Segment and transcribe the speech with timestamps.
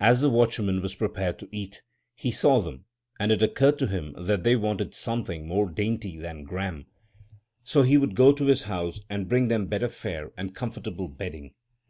[0.00, 1.82] As the watchman was preparing to eat,
[2.14, 2.86] he saw them,
[3.20, 6.86] and it occurred to him that they wanted something more dainty than gram,
[7.62, 11.52] so he would go to his house and bring them better fare and comfortable bedding.